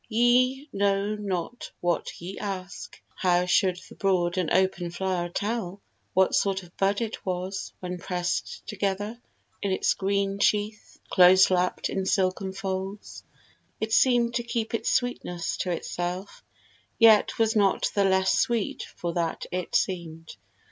Ye 0.09 0.67
know 0.73 1.13
not 1.13 1.69
what 1.79 2.19
ye 2.19 2.39
ask. 2.39 2.99
How 3.17 3.45
should 3.45 3.79
the 3.87 3.93
broad 3.93 4.35
and 4.35 4.49
open 4.51 4.89
flower 4.89 5.29
tell 5.29 5.79
What 6.15 6.33
sort 6.33 6.63
of 6.63 6.75
bud 6.75 7.01
it 7.01 7.23
was, 7.23 7.71
when 7.81 7.99
press'd 7.99 8.65
together 8.65 9.21
In 9.61 9.71
its 9.71 9.93
green 9.93 10.39
sheath, 10.39 10.97
close 11.11 11.51
lapt 11.51 11.87
in 11.87 12.07
silken 12.07 12.51
folds? 12.51 13.23
It 13.79 13.93
seemed 13.93 14.33
to 14.33 14.43
keep 14.43 14.73
its 14.73 14.89
sweetness 14.89 15.55
to 15.57 15.69
itself, 15.71 16.43
Yet 16.97 17.37
was 17.37 17.55
not 17.55 17.91
the 17.93 18.03
less 18.03 18.35
sweet 18.35 18.81
for 18.95 19.13
that 19.13 19.45
it 19.51 19.75
seem'd. 19.75 20.35